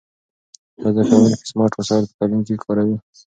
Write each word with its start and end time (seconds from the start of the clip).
آیا 0.77 0.89
زده 0.93 1.03
کوونکي 1.11 1.45
سمارټ 1.51 1.73
وسایل 1.75 2.03
په 2.09 2.13
تعلیم 2.19 2.41
کې 2.47 2.55
کاروي؟ 2.63 2.95